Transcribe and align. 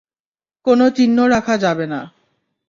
কোনো 0.65 0.85
চিহ্ন 0.89 1.17
রাখা 1.25 1.55
যাবে 1.57 1.85
না। 1.87 1.99